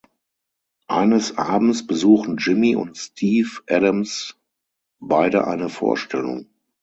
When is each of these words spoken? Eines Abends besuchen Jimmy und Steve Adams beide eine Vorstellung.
Eines 0.87 1.37
Abends 1.37 1.85
besuchen 1.85 2.37
Jimmy 2.37 2.75
und 2.75 2.97
Steve 2.97 3.61
Adams 3.69 4.35
beide 4.99 5.45
eine 5.45 5.69
Vorstellung. 5.69 6.47